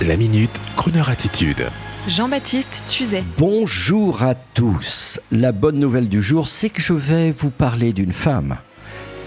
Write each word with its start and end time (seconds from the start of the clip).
La 0.00 0.16
minute, 0.16 0.60
Kroneur 0.74 1.10
attitude. 1.10 1.68
Jean-Baptiste 2.08 2.84
Tuzet. 2.88 3.22
Bonjour 3.38 4.22
à 4.24 4.34
tous. 4.34 5.20
La 5.30 5.52
bonne 5.52 5.78
nouvelle 5.78 6.08
du 6.08 6.22
jour, 6.22 6.48
c'est 6.48 6.70
que 6.70 6.82
je 6.82 6.92
vais 6.92 7.30
vous 7.30 7.50
parler 7.50 7.92
d'une 7.92 8.12
femme. 8.12 8.56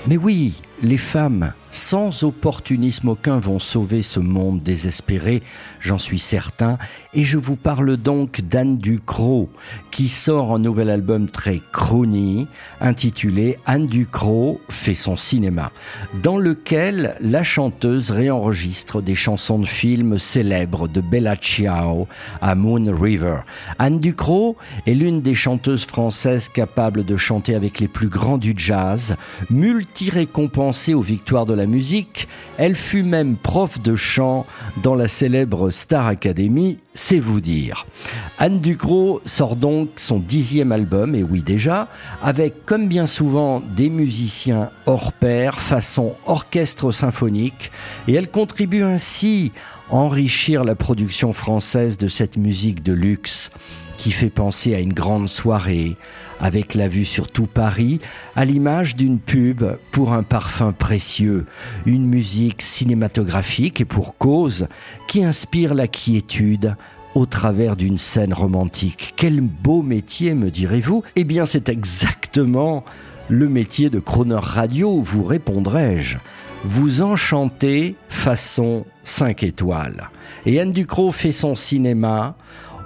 Mais 0.07 0.17
oui, 0.17 0.61
les 0.81 0.97
femmes, 0.97 1.53
sans 1.71 2.23
opportunisme 2.23 3.09
aucun, 3.09 3.37
vont 3.37 3.59
sauver 3.59 4.01
ce 4.01 4.19
monde 4.19 4.61
désespéré, 4.61 5.41
j'en 5.79 5.97
suis 5.97 6.19
certain, 6.19 6.77
et 7.13 7.23
je 7.23 7.37
vous 7.37 7.55
parle 7.55 7.97
donc 7.97 8.41
d'Anne 8.41 8.77
Ducrot, 8.77 9.49
qui 9.91 10.07
sort 10.07 10.53
un 10.53 10.59
nouvel 10.59 10.89
album 10.89 11.27
très 11.27 11.61
crony, 11.71 12.47
intitulé 12.81 13.57
Anne 13.65 13.87
Ducrot 13.87 14.59
fait 14.69 14.95
son 14.95 15.17
cinéma, 15.17 15.71
dans 16.21 16.37
lequel 16.37 17.15
la 17.21 17.43
chanteuse 17.43 18.11
réenregistre 18.11 19.01
des 19.01 19.15
chansons 19.15 19.59
de 19.59 19.65
films 19.65 20.17
célèbres 20.17 20.87
de 20.87 21.01
Bella 21.01 21.35
Ciao 21.35 22.07
à 22.41 22.55
Moon 22.55 22.93
River. 22.99 23.39
Anne 23.79 23.99
Ducrot 23.99 24.57
est 24.87 24.93
l'une 24.93 25.21
des 25.21 25.35
chanteuses 25.35 25.85
françaises 25.85 26.49
capables 26.49 27.05
de 27.05 27.15
chanter 27.15 27.55
avec 27.55 27.79
les 27.79 27.87
plus 27.87 28.09
grands 28.09 28.37
du 28.37 28.53
jazz, 28.55 29.15
multi-récompensée 29.49 30.64
aux 30.93 31.01
victoires 31.01 31.45
de 31.45 31.53
la 31.53 31.67
musique. 31.67 32.27
Elle 32.57 32.75
fut 32.75 33.03
même 33.03 33.35
prof 33.35 33.81
de 33.81 33.95
chant 33.95 34.45
dans 34.81 34.95
la 34.95 35.07
célèbre 35.07 35.69
Star 35.69 36.07
Academy, 36.07 36.77
c'est 36.93 37.19
vous 37.19 37.39
dire. 37.39 37.85
Anne 38.39 38.59
Ducrot 38.59 39.21
sort 39.25 39.55
donc 39.55 39.89
son 39.97 40.17
dixième 40.17 40.71
album, 40.71 41.13
et 41.13 41.23
oui 41.23 41.43
déjà, 41.43 41.87
avec 42.23 42.65
comme 42.65 42.87
bien 42.87 43.05
souvent 43.05 43.61
des 43.75 43.89
musiciens 43.89 44.69
hors 44.87 45.13
pair, 45.13 45.59
façon 45.59 46.15
orchestre 46.25 46.91
symphonique, 46.91 47.71
et 48.07 48.13
elle 48.13 48.31
contribue 48.31 48.83
ainsi 48.83 49.51
enrichir 49.89 50.63
la 50.63 50.75
production 50.75 51.33
française 51.33 51.97
de 51.97 52.07
cette 52.07 52.37
musique 52.37 52.83
de 52.83 52.93
luxe 52.93 53.51
qui 53.97 54.11
fait 54.11 54.29
penser 54.29 54.75
à 54.75 54.79
une 54.79 54.93
grande 54.93 55.29
soirée, 55.29 55.95
avec 56.39 56.75
la 56.75 56.87
vue 56.87 57.05
sur 57.05 57.29
tout 57.29 57.47
Paris, 57.47 57.99
à 58.35 58.43
l'image 58.43 58.95
d'une 58.95 59.19
pub 59.19 59.63
pour 59.91 60.13
un 60.13 60.23
parfum 60.23 60.73
précieux, 60.73 61.45
une 61.85 62.05
musique 62.05 62.61
cinématographique 62.61 63.79
et 63.81 63.85
pour 63.85 64.17
cause, 64.17 64.67
qui 65.07 65.23
inspire 65.23 65.73
la 65.73 65.87
quiétude 65.87 66.75
au 67.13 67.25
travers 67.25 67.77
d'une 67.77 67.97
scène 67.97 68.33
romantique. 68.33 69.13
Quel 69.15 69.39
beau 69.39 69.81
métier, 69.81 70.33
me 70.33 70.51
direz-vous? 70.51 71.03
Eh 71.15 71.23
bien, 71.23 71.45
c'est 71.45 71.69
exactement 71.69 72.83
le 73.29 73.47
métier 73.47 73.89
de 73.89 73.99
Croner 73.99 74.35
Radio, 74.39 75.01
vous 75.01 75.23
répondrai-je. 75.23 76.17
Vous 76.67 77.03
enchantez 77.03 77.95
façon 78.09 78.87
5 79.03 79.43
étoiles. 79.43 80.09
Et 80.47 80.59
Anne 80.59 80.71
Ducrot 80.71 81.11
fait 81.11 81.31
son 81.31 81.53
cinéma 81.53 82.35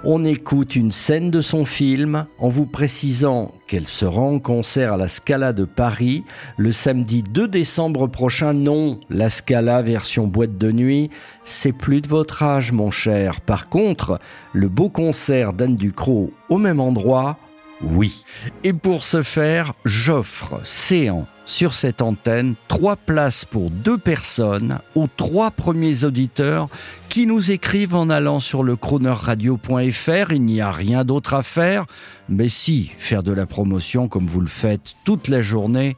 on 0.02 0.24
écoute 0.24 0.76
une 0.76 0.92
scène 0.92 1.30
de 1.30 1.42
son 1.42 1.66
film 1.66 2.26
en 2.38 2.48
vous 2.48 2.64
précisant 2.64 3.52
qu'elle 3.66 3.86
sera 3.86 4.22
en 4.22 4.38
concert 4.38 4.94
à 4.94 4.96
la 4.96 5.08
Scala 5.08 5.52
de 5.52 5.64
Paris 5.64 6.24
le 6.56 6.72
samedi 6.72 7.22
2 7.22 7.46
décembre 7.48 8.06
prochain. 8.06 8.54
Non, 8.54 8.98
la 9.10 9.28
Scala 9.28 9.82
version 9.82 10.26
boîte 10.26 10.56
de 10.56 10.72
nuit, 10.72 11.10
c'est 11.44 11.72
plus 11.72 12.00
de 12.00 12.08
votre 12.08 12.42
âge, 12.42 12.72
mon 12.72 12.90
cher. 12.90 13.42
Par 13.42 13.68
contre, 13.68 14.18
le 14.54 14.70
beau 14.70 14.88
concert 14.88 15.52
d'Anne 15.52 15.76
Ducrot 15.76 16.32
au 16.48 16.56
même 16.56 16.80
endroit, 16.80 17.38
oui. 17.82 18.24
Et 18.64 18.72
pour 18.72 19.04
ce 19.04 19.22
faire, 19.22 19.74
j'offre 19.84 20.60
séant 20.64 21.26
sur 21.46 21.74
cette 21.74 22.02
antenne 22.02 22.54
trois 22.68 22.96
places 22.96 23.44
pour 23.44 23.70
deux 23.70 23.98
personnes 23.98 24.78
aux 24.94 25.08
trois 25.16 25.50
premiers 25.50 26.04
auditeurs 26.04 26.68
qui 27.08 27.26
nous 27.26 27.50
écrivent 27.50 27.96
en 27.96 28.08
allant 28.08 28.38
sur 28.38 28.62
le 28.62 28.76
chroneurradio.fr. 28.76 30.32
Il 30.32 30.42
n'y 30.42 30.60
a 30.60 30.70
rien 30.70 31.04
d'autre 31.04 31.34
à 31.34 31.42
faire, 31.42 31.86
mais 32.28 32.48
si 32.48 32.92
faire 32.98 33.22
de 33.22 33.32
la 33.32 33.46
promotion 33.46 34.08
comme 34.08 34.26
vous 34.26 34.40
le 34.40 34.46
faites 34.46 34.94
toute 35.04 35.28
la 35.28 35.42
journée. 35.42 35.96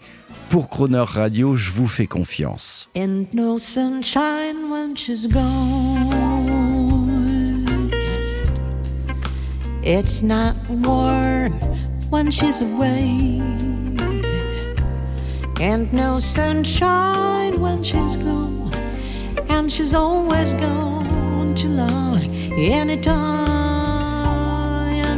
Pour 0.48 0.68
Croner 0.68 1.04
Radio, 1.06 1.56
je 1.56 1.70
vous 1.70 1.88
fais 1.88 2.06
confiance. 2.06 2.90
When 12.12 12.30
she's 12.30 12.60
away. 12.60 13.40
And 15.58 15.90
no 15.94 16.18
sunshine 16.18 17.58
when 17.58 17.82
she's 17.82 18.18
gone. 18.18 18.70
And 19.48 19.72
she's 19.72 19.94
always 19.94 20.52
gone 20.52 21.54
too 21.54 21.70
long. 21.70 22.20
Anytime 22.52 23.32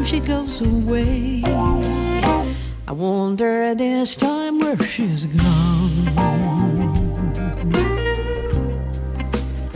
she 0.04 0.20
goes 0.20 0.60
away. 0.60 1.42
I 2.86 2.92
wonder 2.92 3.74
this 3.74 4.14
time 4.14 4.60
where 4.60 4.78
she's 4.78 5.26
gone. 5.26 6.14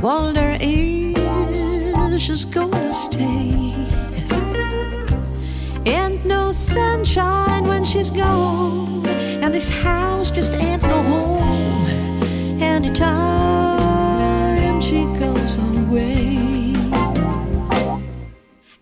Wonder 0.00 0.56
if 0.60 2.20
she's 2.20 2.44
gonna 2.44 2.92
stay. 2.92 3.74
And 5.84 6.24
no 6.24 6.52
sunshine 6.52 6.87
she's 7.98 8.10
gone. 8.10 9.04
And 9.42 9.52
this 9.52 9.68
house 9.68 10.30
just 10.30 10.52
ain't 10.52 10.82
no 10.82 11.02
home. 11.02 12.62
Anytime 12.62 14.00
she 14.80 15.02
goes 15.18 15.58
away. 15.58 16.76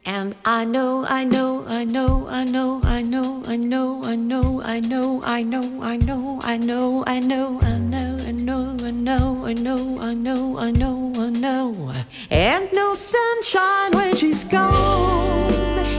And 0.05 0.34
I 0.44 0.65
know, 0.66 1.06
I 1.09 1.25
know, 1.25 1.65
I 1.66 1.84
know, 1.84 2.26
I 2.28 2.44
know, 2.44 2.82
I 2.84 3.00
know, 3.03 3.43
I 3.47 3.56
know, 3.56 4.03
I 4.05 4.16
know, 4.16 4.62
I 4.62 4.81
know, 4.81 5.22
I 5.22 5.56
know, 5.60 5.81
I 5.82 5.97
know, 5.97 6.41
I 6.43 6.59
know, 6.59 7.03
I 7.06 7.19
know, 7.19 7.59
I 7.62 7.71
know, 7.71 8.19
I 8.21 8.31
know, 8.31 8.76
I 8.84 8.91
know, 8.91 9.47
I 9.47 9.53
know, 9.53 9.99
I 10.03 10.12
know, 10.15 10.59
I 10.59 10.71
know, 10.71 11.12
I 11.16 11.31
know. 11.31 11.93
And 12.31 12.69
no 12.72 12.93
sunshine 12.94 13.93
when 13.93 14.15
she's 14.15 14.44
gone. 14.44 15.53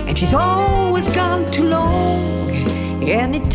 And 0.08 0.16
she's 0.18 0.34
always 0.36 1.08
gone 1.08 1.52
too 1.52 1.64
long. 1.64 2.67
Anytime 3.10 3.48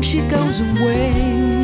she 0.00 0.22
goes 0.22 0.60
away. 0.60 1.59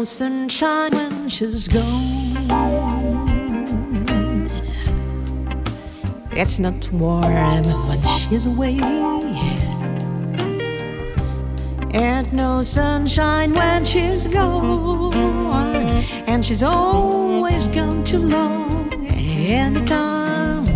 No 0.00 0.04
sunshine 0.04 0.92
when 0.92 1.28
she's 1.28 1.68
gone. 1.68 2.88
It's 6.32 6.58
not 6.58 6.90
warm 6.90 7.64
when 7.86 8.00
she's 8.16 8.46
away. 8.46 8.78
And 11.92 12.32
no 12.32 12.62
sunshine 12.62 13.52
when 13.52 13.84
she's 13.84 14.26
gone. 14.26 15.12
And 16.26 16.46
she's 16.46 16.62
always 16.62 17.68
gone 17.68 18.02
too 18.04 18.20
long. 18.20 18.94
Anytime, 19.04 20.66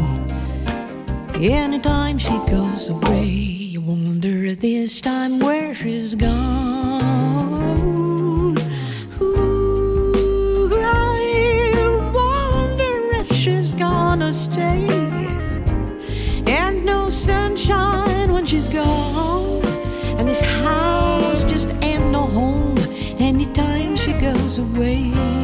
anytime 1.34 2.18
she 2.18 2.36
goes 2.50 2.90
away, 2.90 3.24
you 3.24 3.80
wonder 3.80 4.54
this 4.54 5.00
time 5.00 5.38
where 5.38 5.74
she's 5.74 6.14
gone. 6.14 6.43
day 14.64 16.52
and 16.58 16.84
no 16.84 17.08
sunshine 17.08 18.32
when 18.32 18.44
she's 18.44 18.68
gone. 18.68 19.64
And 20.18 20.28
this 20.28 20.40
house 20.40 21.44
just 21.44 21.68
ain't 21.82 22.06
no 22.10 22.26
home 22.26 22.76
anytime 23.18 23.96
she 23.96 24.12
goes 24.12 24.58
away. 24.58 25.43